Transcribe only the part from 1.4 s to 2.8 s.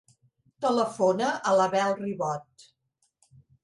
a l'Abel Ribot.